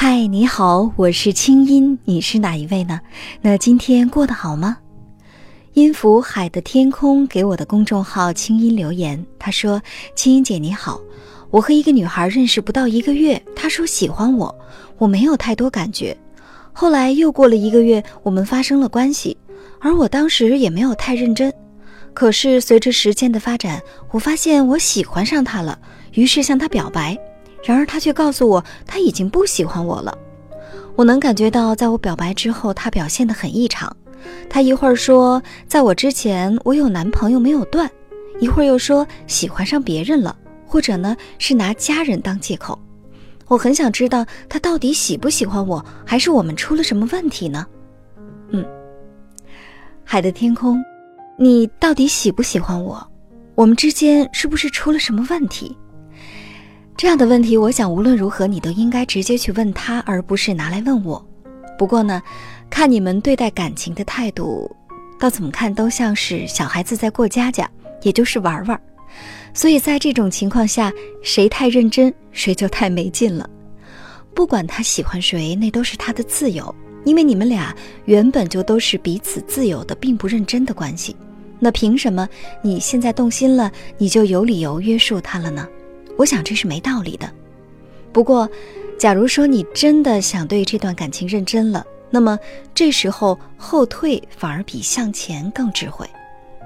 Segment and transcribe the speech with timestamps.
[0.00, 3.00] 嗨，你好，我是清音，你是哪一位呢？
[3.40, 4.78] 那今天过得好吗？
[5.72, 9.82] 音符海的天空给我的公众号清音留言，他说
[10.14, 11.00] ：“清音姐你好，
[11.50, 14.54] 我和一个女孩认识不到一个月，她说喜欢我，
[14.98, 16.16] 我没有太多感觉。
[16.72, 19.36] 后来又过了一个月，我们发生了关系，
[19.80, 21.52] 而我当时也没有太认真。
[22.14, 25.76] 可是随着时间的发展，我发现我喜欢上她了，
[26.12, 27.18] 于是向她表白。
[27.62, 30.16] 然而他却告诉我，他已经不喜欢我了。
[30.96, 33.94] 我能感觉到，在我表白之后，他表现得很异常。”
[34.50, 37.88] 他一会儿说，在我之前我有男朋友没有断，
[38.40, 40.36] 一会儿又说喜欢上别人了，
[40.66, 42.76] 或者呢是拿家人当借口。
[43.46, 47.64] 我很想知道他到底喜不喜欢我，还是我们出了什么问题呢？
[48.50, 48.66] 嗯，
[50.02, 50.82] 海的天空，
[51.38, 53.06] 你到底喜不喜欢我？
[53.54, 55.76] 我们之间是不是出了什么问题？
[56.98, 61.24] 这样的问题，我想无论如何你都应该直接去问他，而不是拿来问我。
[61.78, 62.20] 不过呢。
[62.70, 64.70] 看你们对待感情的态度，
[65.18, 67.66] 倒怎么看都像是小孩子在过家家，
[68.02, 68.78] 也就是玩玩。
[69.54, 73.48] 所以在这种情况下，谁太认真，谁就太没劲了。
[74.34, 76.72] 不管他喜欢谁，那都是他的自由，
[77.06, 81.16] 因为你们俩原本就都是彼此自由的，并不认真的关系。
[81.58, 82.28] 那凭什么
[82.60, 85.66] 你现在动心了，你就有理由约束他了呢？
[86.18, 87.32] 我想这是没道理的。
[88.12, 88.50] 不过，
[88.98, 92.36] 假如说你真的想对这段感情认真了，那么
[92.74, 96.04] 这时候后退反而比向前更智慧，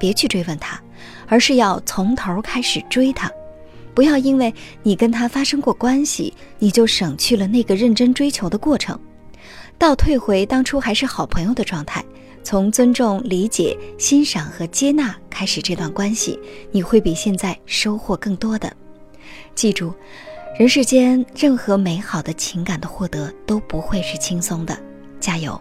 [0.01, 0.81] 别去追问他，
[1.27, 3.31] 而是要从头开始追他。
[3.95, 8.99] 不要因为你跟他发生过关系，你就省去了那个认真追求的过程，
[9.77, 12.03] 倒退回当初还是好朋友的状态，
[12.43, 18.75] 从尊重、理解、欣赏和接纳开始这段关系，你会比现在收获更多的。
[19.55, 19.95] 记住，
[20.59, 24.77] 人世间任何美好的情感的获得都不会是轻松的。
[25.21, 25.61] 加油！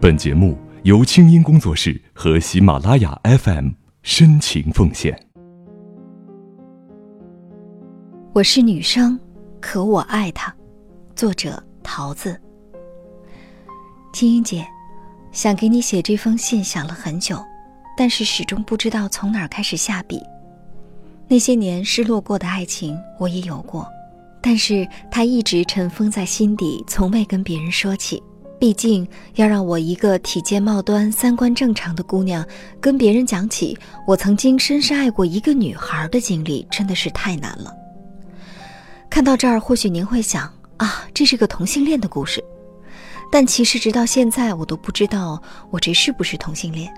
[0.00, 3.70] 本节目由清音工作室和喜马拉雅 FM
[4.02, 5.18] 深情奉献。
[8.32, 9.18] 我是女生，
[9.60, 10.54] 可我爱他。
[11.16, 12.40] 作者：桃子。
[14.12, 14.64] 清音姐，
[15.32, 17.42] 想给你写这封信，想了很久，
[17.96, 20.20] 但是始终不知道从哪儿开始下笔。
[21.34, 23.84] 那些年失落过的爱情，我也有过。
[24.40, 28.22] 但是他一直尘封在心底，从未跟别人说起。
[28.60, 32.46] 毕竟要让我一个体健貌端、三观正常的姑娘，
[32.80, 37.74] 跟别人讲起我曾经深深爱过一个女孩的经历，真的是太难了。
[39.10, 42.40] 看到这儿，或许您会想啊，这是个同性恋的故事。
[43.32, 46.88] 但其实直到现在，我都不知道我这是不是同性恋。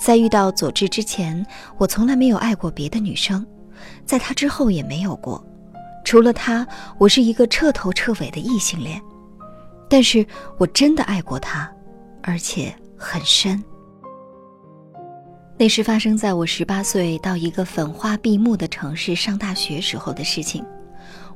[0.00, 1.44] 在遇到佐治之前，
[1.76, 3.44] 我从来没有爱过别的女生，
[4.04, 5.44] 在他之后也没有过。
[6.04, 6.66] 除了他，
[6.98, 9.00] 我是一个彻头彻尾的异性恋，
[9.88, 10.24] 但是
[10.58, 11.70] 我真的爱过他，
[12.22, 13.62] 而且很深。
[15.56, 20.64] 那是发生在我十八岁到一个粉花闭目的城市上大学时候的事情。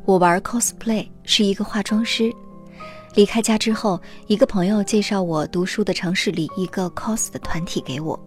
[0.05, 2.33] 我玩 cosplay，是一个化妆师。
[3.15, 8.19] 离开家之后，一个朋友介绍我读书的城市里一个 cos 的团体给我，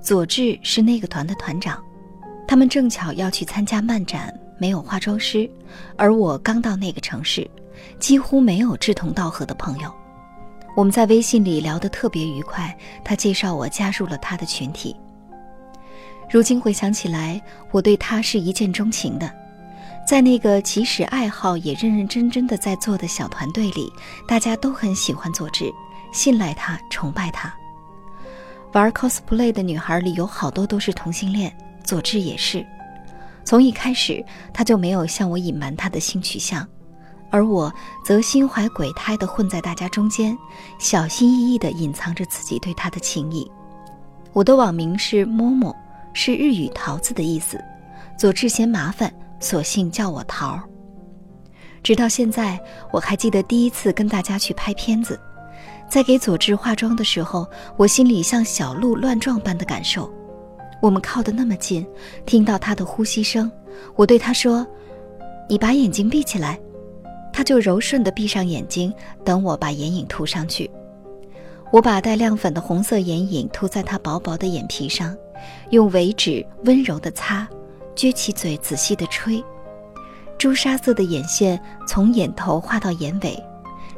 [0.00, 1.82] 佐治是那个团的团长，
[2.52, 4.30] 他们正巧要去参加漫展。
[4.58, 5.48] 没有化妆师，
[5.96, 7.50] 而我刚到那个城市，
[7.98, 9.90] 几乎没有志同道合的朋友。
[10.76, 14.94] 我们在微信里聊得特别愉快，他介绍我加入了他的群体。
[16.30, 17.40] 如今回想起来，
[17.70, 19.32] 我对他是一见钟情的。
[20.06, 23.90] 在那个即使爱好也认认真真的在做的小团队里，
[24.28, 25.72] 大家都很喜欢佐治，
[26.12, 27.50] 信赖他，崇拜他。
[28.72, 31.50] 玩 cosplay 的女孩里有好多都是同性恋，
[31.84, 32.64] 佐治也是。
[33.44, 36.66] 从一开始，他就没有向我隐瞒他的性取向，
[37.30, 37.72] 而我
[38.04, 40.36] 则心怀鬼胎地混在大家中间，
[40.78, 43.50] 小心翼翼地隐藏着自己对他的情谊。
[44.32, 45.74] 我的网名是摸摸，
[46.12, 47.60] 是日语“桃子”的意思。
[48.16, 50.62] 佐治嫌麻烦，索性叫我桃儿。
[51.82, 52.60] 直到现在，
[52.92, 55.20] 我还记得第一次跟大家去拍片子，
[55.88, 57.44] 在给佐治化妆的时候，
[57.76, 60.08] 我心里像小鹿乱撞般的感受。
[60.82, 61.86] 我们靠得那么近，
[62.26, 63.50] 听到他的呼吸声。
[63.94, 64.66] 我对他说
[65.48, 66.58] ：“你把眼睛闭起来。”
[67.32, 68.92] 他就柔顺地闭上眼睛，
[69.24, 70.68] 等我把眼影涂上去。
[71.70, 75.16] 我把带亮粉的红色眼影涂在他薄薄的眼皮上，
[75.70, 77.48] 用尾指温柔地擦，
[77.94, 79.42] 撅起嘴仔细地吹。
[80.36, 83.40] 朱砂色的眼线从眼头画到眼尾，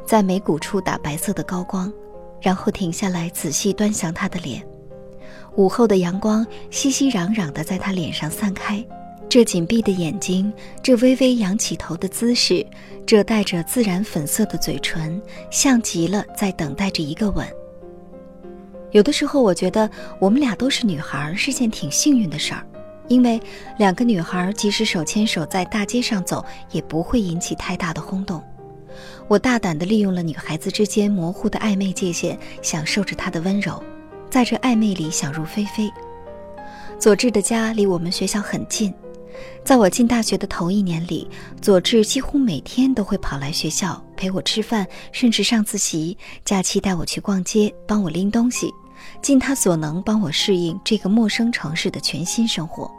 [0.05, 1.91] 在眉骨处打白色的高光，
[2.39, 4.63] 然后停下来仔细端详他的脸。
[5.55, 8.83] 午后的阳光熙熙攘攘地在他脸上散开，
[9.29, 10.51] 这紧闭的眼睛，
[10.83, 12.65] 这微微仰起头的姿势，
[13.05, 17.47] 这带着自然粉色的嘴唇，像极了在等待着一个吻。
[18.91, 22.65] 有的时候，我觉得我们俩都是女孩是件挺幸运的事儿，
[23.07, 23.39] 因为
[23.77, 28.43] 两个女孩即使手牵手在大街上走，也不会引起太大的轰动。
[29.27, 33.81] 我大胆地利用了女孩子之间模糊的暧昧界限，享受着她的温柔，
[34.29, 35.91] 在这暧昧里想入非非。
[36.99, 38.93] 佐治的家离我们学校很近。
[39.65, 41.29] 在我进大学的头一年里，
[41.61, 46.17] 佐治几乎每天都会跑来学校陪我吃饭，甚至上自习。
[46.45, 48.71] 假期带我去逛街，帮我拎东西，
[49.21, 52.89] 尽他所能帮我适应这个陌生城市的全新生活。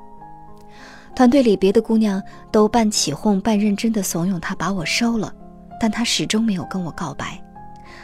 [1.15, 2.23] 团队里别的姑娘
[2.53, 5.33] 都半起哄半认真地怂恿他把我收了，
[5.81, 7.43] 但他始终没有跟我告白。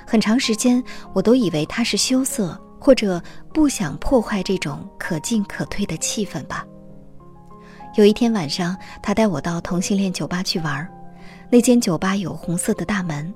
[0.07, 0.83] 很长时间，
[1.13, 3.23] 我都以为他是羞涩，或者
[3.55, 6.67] 不想破坏这种可进可退的气氛吧。
[7.95, 10.89] 有一天晚上，他带我到同性恋酒吧去玩。
[11.49, 13.33] 那间酒吧有红色的大门，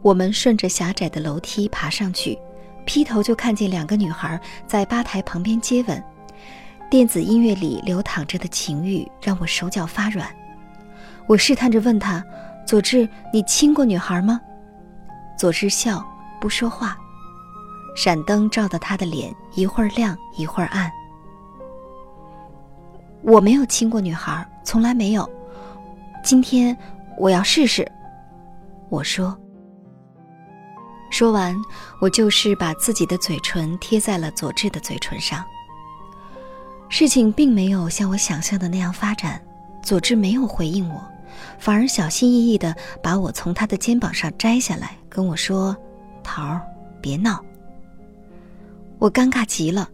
[0.00, 2.38] 我们顺着狭窄的楼梯爬上去，
[2.86, 6.02] 劈头就看见两个女孩在吧台旁边接吻。
[6.88, 10.26] 电子音乐里流淌着的情欲让我手脚发软。
[11.26, 12.24] 我试探着问他
[12.66, 14.40] ：“佐治，你亲过女孩吗？”
[15.36, 16.02] 佐治笑，
[16.40, 16.96] 不说话。
[18.00, 20.88] 闪灯照得他的脸一会儿亮一会儿暗。
[23.22, 25.28] 我没有亲过女孩，从来没有。
[26.22, 26.78] 今天
[27.18, 27.90] 我要试试。
[28.88, 29.36] 我说。
[31.10, 31.56] 说完，
[32.00, 35.44] 我就是把自己的嘴唇贴在了佐治的嘴唇上。
[36.88, 39.42] 事情并没有像我想象的那样发展，
[39.82, 41.02] 佐治没有回应我，
[41.58, 42.72] 反而小心翼翼地
[43.02, 45.76] 把我从他的肩膀上摘下来，跟我说
[46.22, 46.62] ：“桃儿，
[47.02, 47.44] 别闹。”
[48.98, 49.88] 我尴尬极了。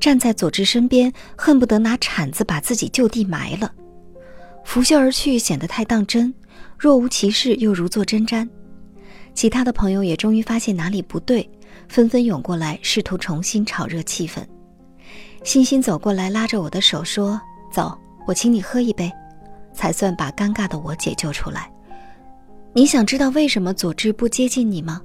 [0.00, 3.72] 站在佐治身边，恨不得拿铲子把自己就地埋了。
[4.64, 6.32] 拂袖而去，显得太当真，
[6.78, 8.48] 若无其事又如坐针毡。
[9.34, 11.48] 其他的朋友也终于发现哪里不对，
[11.88, 14.44] 纷纷涌过来，试图重新炒热气氛。
[15.42, 17.40] 欣欣走过来，拉着我的手说
[17.72, 17.96] ：“走，
[18.26, 19.10] 我请你喝一杯。”
[19.74, 21.68] 才算把尴尬的我解救出来。
[22.72, 25.02] 你想知道为什么佐治不接近你吗？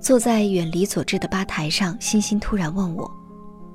[0.00, 3.10] 坐在远离佐治的吧台上，欣欣突然问我。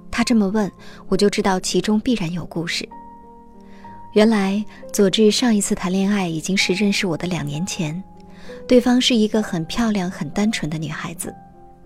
[0.09, 0.71] 他这么问，
[1.07, 2.87] 我就知道其中必然有故事。
[4.13, 8.01] 原来佐治上一次谈恋爱已经是认识我的两年前，
[8.67, 11.33] 对方是一个很漂亮、很单纯的女孩子。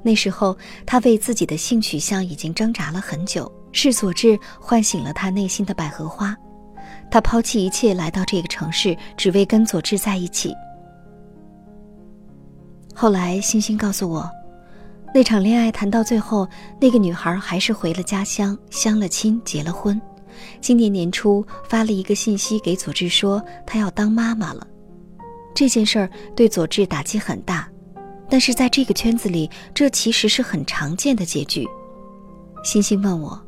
[0.04, 6.36] 那时候他为自己的性取向已经挣扎了很久，是佐治唤醒了他内心的百合花。
[7.10, 10.54] 他抛弃一切来到这个城市，只为跟佐治在一起。
[13.00, 14.28] 后来星星告诉我。
[15.14, 16.50] 那场恋爱谈到最后，
[16.82, 20.02] 那个女孩还是回了家乡，相了亲，结了婚。
[20.60, 24.66] 今年年初发了一个信息给佐治，说她要当妈妈了。
[25.54, 27.70] 这件事儿对佐治打击很大，
[28.28, 31.68] 但是在这个圈子里，这其实是很常见的结局。
[32.64, 33.40] 星星问我，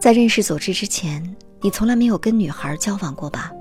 [0.00, 1.22] 在认识佐治之前，
[1.60, 3.52] 你从来没有跟女孩交往过吧？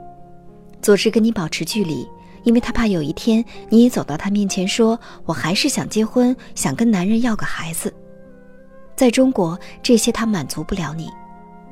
[0.82, 2.08] 佐治跟你保持距离。
[2.44, 7.94] 因为他怕有一天你也走到他面前说：“我还是想结婚，想跟男人要个孩子。”
[8.96, 11.10] 在中国，这些他满足不了你，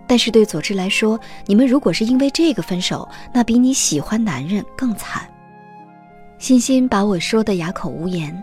[0.08, 5.28] 但是对佐治来说，你们如果是因为这个分手，那比你喜欢男人更惨。
[6.40, 8.36] 欣欣把我说的哑口无言。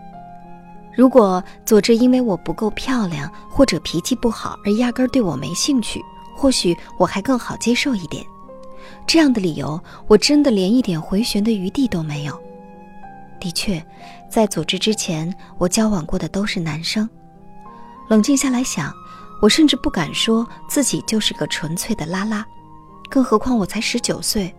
[0.94, 6.00] 如果佐治因为我不够漂亮或者脾气不好而压根对我没兴趣，
[6.36, 8.24] 或许我还更好接受一点。
[9.08, 12.38] 这样的理由，我真的连一点回旋的余地都没有。
[13.40, 13.82] 的确，
[14.28, 17.08] 在佐治之前，我交往过的都是男生。
[18.10, 18.92] 冷静下来想，
[19.40, 22.46] 我甚至不敢说自己就是个纯粹的拉拉，
[23.08, 24.54] 更何况我才十九岁，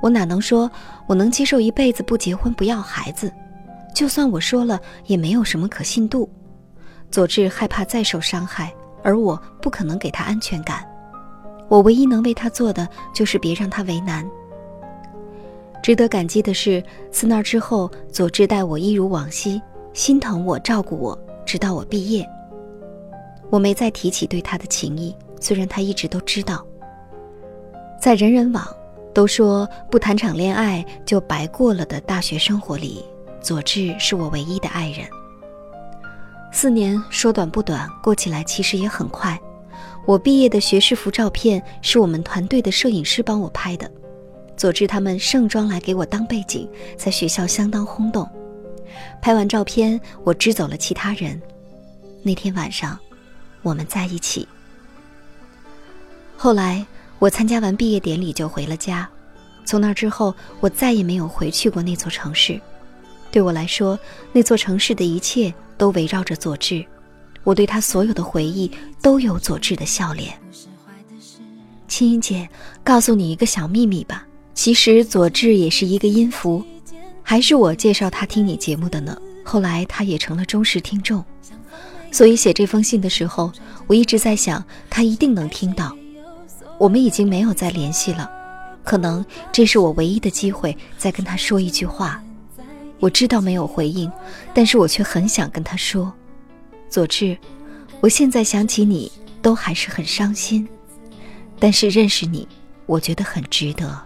[0.00, 0.70] 我哪能说
[1.06, 3.30] 我能接受一辈子不结婚不要孩子？
[3.94, 6.26] 就算我说了，也没有什么可信度。
[7.10, 10.89] 佐治害怕再受伤害，而我不可能给他安全感。
[11.70, 14.28] 我唯一能为他做的就是别让他为难。
[15.82, 19.62] 值得感激的是，自那之后，佐治待我一如往昔，
[19.92, 22.28] 心疼我，照顾我，直到我毕业。
[23.48, 26.66] 我没再提起对他的情谊，虽然他一直都知道。
[28.00, 28.66] 在人人网
[29.14, 33.04] 都说不谈场恋爱就白过了的大学生活里，
[33.40, 35.06] 佐治是我唯一的爱人。
[36.52, 39.40] 四年说短不短，过起来其实也很快。
[40.06, 43.90] 我毕业的学士服照片是我们团队的摄影师帮我拍的，
[44.56, 48.28] 佐治他们盛装来给我当背景，在学校相当轰动。
[49.22, 51.40] 拍完照片，我支走了其他人。
[52.22, 52.98] 那天晚上，
[53.62, 54.46] 我们在一起。
[56.36, 56.84] 后来，
[57.18, 59.08] 我参加完毕业典礼就回了家，
[59.64, 62.60] 从那之后，我再也没有回去过那座城市。
[63.30, 63.98] 对我来说，
[64.32, 66.84] 那座城市的一切都围绕着佐治，
[67.44, 68.70] 我对他所有的回忆
[69.00, 70.32] 都有佐治的笑脸。
[71.88, 72.48] 青音姐，
[72.84, 76.64] 告诉你一个小秘密吧，其实佐治也是一个音符，
[77.22, 79.16] 还是我介绍他听你节目的呢。
[79.44, 81.24] 后来他也成了忠实听众，
[82.12, 83.52] 所以写这封信的时候，
[83.88, 85.96] 我一直在想，他一定能听到。
[86.78, 88.30] 我们已经没有再联系了，
[88.84, 92.22] 可能这是我唯一的机会再跟他说一句话。
[93.00, 94.10] 我知道没有回应，
[94.54, 96.12] 但是我却很想跟他说
[96.90, 97.38] ：“佐治，
[98.00, 100.68] 我现在想起你都还是很伤心，
[101.58, 102.48] 但是认识你，
[102.86, 103.96] 我觉得很值得。”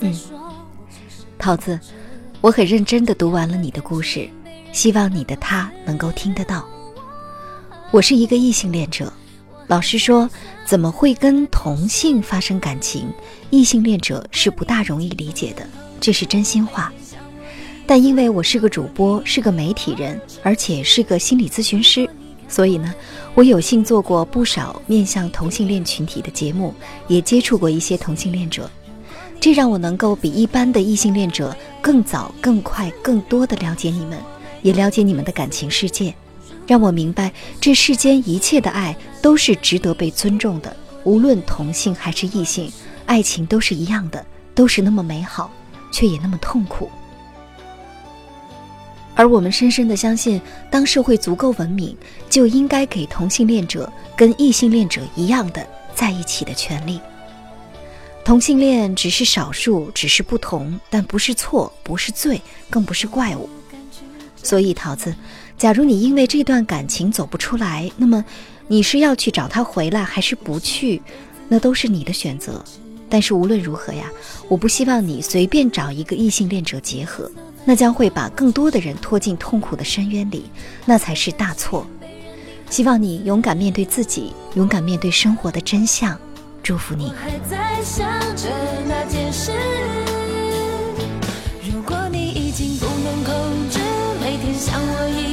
[0.00, 0.18] 嗯，
[1.38, 1.78] 桃子，
[2.40, 4.26] 我很认真的读完了你的故事。
[4.72, 6.66] 希望你的他能够听得到。
[7.90, 9.12] 我是一个异性恋者，
[9.70, 10.28] 老实说，
[10.64, 13.08] 怎么会跟同性发生感情？
[13.50, 15.64] 异性恋者是不大容易理解的，
[16.00, 16.92] 这是真心话。
[17.86, 22.10] 但因为我是个主播，是个媒体人，而且是个心理咨询师，
[22.48, 22.92] 所以呢，
[23.36, 26.74] 我有幸做过不少面向同性恋群体的节目，
[27.06, 28.68] 也接触过一些同性恋者，
[29.38, 34.18] 这让我能够比一般的异性恋者更早、更快、更多的了解你们。
[34.62, 36.12] 也了解你们的感情世界，
[36.70, 42.70] 让我明白这世间一切的爱都是值得被尊重的，无论同性还是异性，
[43.06, 44.24] 爱情都是一样的，
[44.54, 45.50] 都是那么美好，
[45.90, 46.88] 却也那么痛苦。
[49.16, 51.96] 而我们深深的相信，当社会足够文明，
[52.28, 57.00] 就应该给同性恋者跟异性恋者一样的在一起的权利。
[58.24, 63.50] 同性恋只是少数，只是不同，但不是错，不是罪，更不是怪物。
[64.42, 65.14] 所以，桃子，
[65.60, 68.24] 假如你因为这段感情走不出来，那么
[68.66, 71.02] 你是要去找他回来，还是不去？
[71.48, 72.64] 那都是你的选择。
[73.10, 74.06] 但是无论如何呀，
[74.48, 77.30] 我不希望你随便找一个异性恋者结合，
[77.62, 80.46] 那将会把更多的人拖进痛苦的深渊里，
[80.86, 81.86] 那才是大错。
[82.70, 86.18] 希望你勇敢面对自己，勇敢面对生活的真相。
[86.62, 87.12] 祝福你。
[91.70, 93.78] 如果你已经不能控制。
[94.22, 95.29] 每天想我一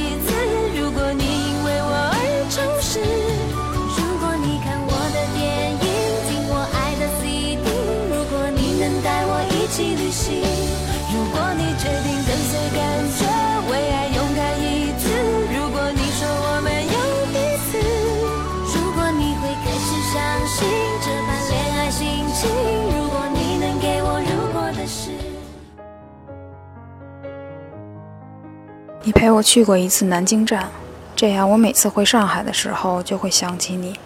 [29.08, 30.68] 你陪我去过一次南京站，
[31.16, 33.98] 这样我每次回上海的时候就会想起你。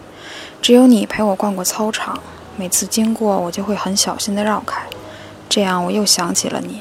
[0.61, 2.17] 只有你陪我逛过操场，
[2.55, 4.81] 每次经过我就会很小心地绕开，
[5.49, 6.79] 这样我又想起了你。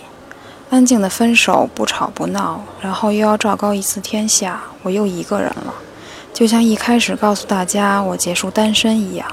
[0.70, 5.74] 安静的分手，不吵不闹，然后又要昭告一次天下，我又一个人了，
[6.32, 9.26] 就像一开始告诉大家我结束单身一样。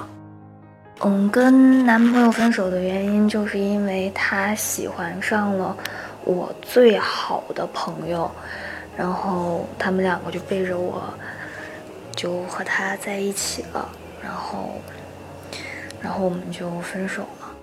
[1.01, 5.77] 嗯，跟男朋友分手的原因就是因为他喜欢上了
[6.23, 8.31] 我最好的朋友。
[8.99, 11.01] 然后他们两个就背着我，
[12.17, 13.87] 就和他在一起了。
[14.21, 14.71] 然后，
[16.01, 17.55] 然后我们就分手了。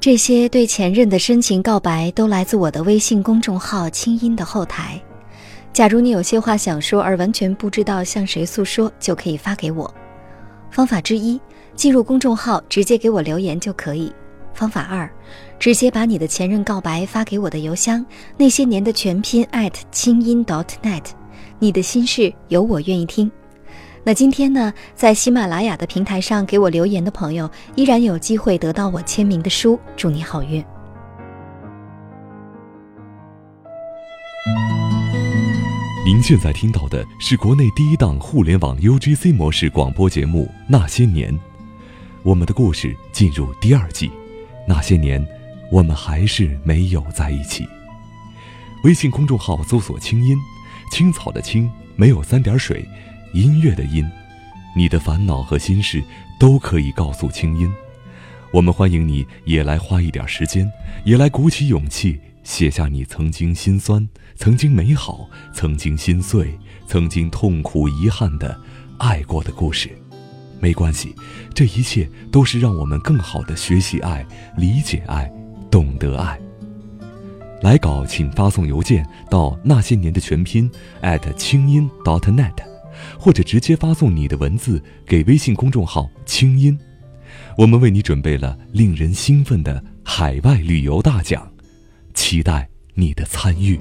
[0.00, 4.98] 这些对前任的深情告白都来自我的微信公众号“清音”的后台。
[5.74, 9.92] 假如你有些话想说而完全不知道向谁诉说，就可以发给我。
[10.70, 11.38] 方法之一，
[11.76, 14.10] 进入公众号直接给我留言就可以。
[14.54, 15.10] 方法二，
[15.58, 18.04] 直接把你的前任告白发给我的邮箱，
[18.36, 21.04] 那些年的全拼艾特清音 .dot.net，
[21.58, 23.30] 你的心事有我愿意听。
[24.06, 29.78] 那今天呢，在喜马拉雅的平台上给我留言的朋友，依然有机会得到我签名的书。
[29.96, 30.62] 祝你好运。
[36.04, 41.32] 您现在听到的是国内第一档互联网 UGC 模式广播节目《那些年》，
[42.22, 44.10] 我们的故事进入第二季。
[44.66, 45.24] 那些年，
[45.70, 47.68] 我们还是没有在一起。
[48.84, 50.36] 微信公众号搜索“清音
[50.92, 52.86] 青草”的“青”没有三点水，
[53.32, 54.04] 音乐的“音”。
[54.76, 56.02] 你的烦恼和心事
[56.38, 57.72] 都可以告诉清音，
[58.52, 60.70] 我们欢迎你也来花一点时间，
[61.04, 68.60] 也来鼓起勇气写下你曾经心酸、曾经美好、曾经心碎、曾经痛苦、遗憾的
[68.98, 69.96] 爱过的故事。
[70.60, 71.14] 没关系，
[71.54, 74.24] 这一切都是让我们更好的学习爱、
[74.56, 75.30] 理解爱、
[75.70, 76.38] 懂得爱。
[77.62, 80.70] 来稿请发送邮件到那些年的全拼
[81.36, 82.52] 清音 .dot.net，
[83.18, 86.78] 或者直接发送你的文字给微信公众号“清音”。
[87.56, 91.50] 我们为你准备了令人兴奋的海外旅游大奖，
[92.12, 93.80] 期待你的参与。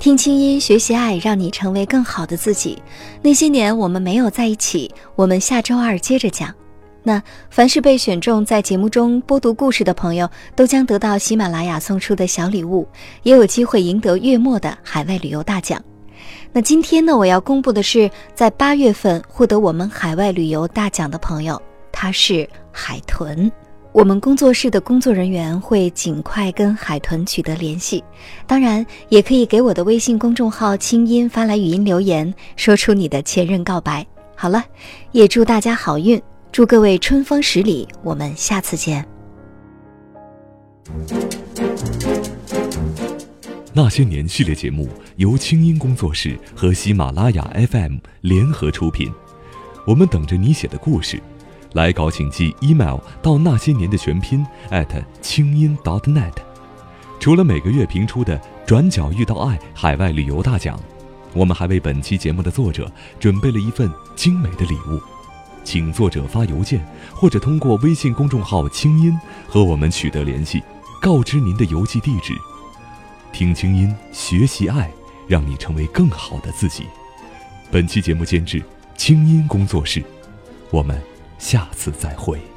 [0.00, 2.82] 听清音，学习爱，让你成为更好的自己。
[3.20, 6.54] 那些年我们没有在一起，我们下周二接着讲。
[7.02, 10.26] 那凡是被选中在节目中播读故事的朋友，
[10.56, 12.88] 都将得到喜马拉雅送出的小礼物，
[13.24, 15.78] 也有机会赢得月末的海外旅游大奖。
[16.50, 21.60] 那今天呢，我要公布的是在八月份获得我们海外旅游大奖的朋友，
[21.92, 23.52] 他是海豚。
[23.92, 28.02] 我们工作室的工作人员会尽快跟海豚取得联系，
[28.46, 34.06] 当然也可以给我的微信公众号“清音”发来语音留言，说出你的前任告白。
[34.36, 34.64] 好了，
[35.10, 39.04] 也祝大家好运，祝各位春风十里，我们下次见。
[43.72, 49.12] 那些年系列节目由清音工作室和喜马拉雅 FM 联合出品，
[49.84, 51.20] 我们等着你写的故事。
[51.72, 54.44] 来稿请寄 email 到那些年的全拼
[55.20, 56.32] 清音 .dot.net。
[57.20, 60.80] 除了每个月评出的“转角遇到爱”海外旅游大奖，
[61.34, 65.00] 我们还为本期节目的作者准备了一份精美的礼物，
[65.62, 66.84] 请作者发邮件
[67.14, 70.62] 或者通过微信公众号“清音”和我们取得联系，
[71.00, 72.32] 告知您的邮寄地址。
[73.32, 74.90] 听清音，学习爱，
[75.28, 76.86] 让你成为更好的自己。
[77.70, 78.60] 本期节目监制
[78.96, 80.02] 清音工作室，
[80.70, 80.98] 我们。
[81.40, 82.49] 下次再会。